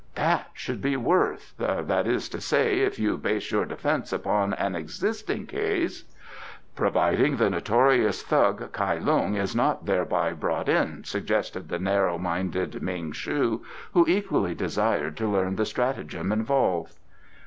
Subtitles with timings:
[0.15, 4.73] "That should be worth that is to say, if you base your defence upon an
[4.75, 6.05] existing case"
[6.75, 12.81] "Providing the notorious thug Kai Lung is not thereby brought in," suggested the narrow minded
[12.81, 16.97] Ming shu, who equally desired to learn the stratagem involved.